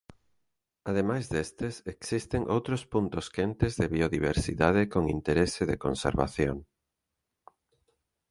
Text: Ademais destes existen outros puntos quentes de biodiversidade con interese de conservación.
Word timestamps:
Ademais 0.89 1.25
destes 1.33 1.73
existen 1.93 2.41
outros 2.55 2.81
puntos 2.93 3.25
quentes 3.35 3.73
de 3.79 3.87
biodiversidade 3.95 4.81
con 4.93 5.03
interese 5.17 5.63
de 5.69 5.79
conservación. 5.85 6.57